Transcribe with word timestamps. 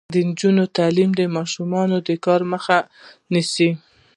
د 0.13 0.15
نجونو 0.27 0.63
تعلیم 0.77 1.11
د 1.15 1.21
ماشوم 1.35 1.71
کار 2.25 2.41
مخه 2.51 2.77
نیسي. 3.33 3.69